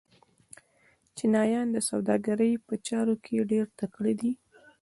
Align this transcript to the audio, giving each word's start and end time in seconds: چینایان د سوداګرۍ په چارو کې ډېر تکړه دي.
چینایان 1.15 1.67
د 1.71 1.77
سوداګرۍ 1.89 2.53
په 2.67 2.73
چارو 2.87 3.15
کې 3.23 3.47
ډېر 3.51 3.65
تکړه 3.79 4.13
دي. 4.21 4.31